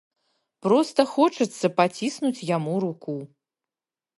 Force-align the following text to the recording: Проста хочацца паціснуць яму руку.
Проста 0.67 1.05
хочацца 1.11 1.67
паціснуць 1.81 2.45
яму 2.57 2.73
руку. 2.87 3.19